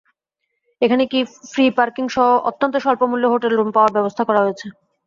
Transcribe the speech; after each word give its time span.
এখানে 0.81 1.03
ফ্রি 1.51 1.65
পার্কিংসহ 1.77 2.27
অত্যন্ত 2.49 2.75
স্বল্পমূল্যে 2.83 3.31
হোটেল 3.33 3.51
রুম 3.53 3.69
পাওয়ার 3.75 3.95
ব্যবস্থা 3.97 4.23
করা 4.25 4.43
হয়েছে। 4.43 4.65